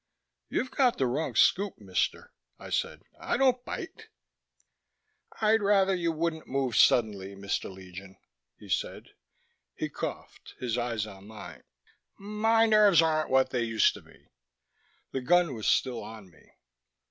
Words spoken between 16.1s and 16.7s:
me.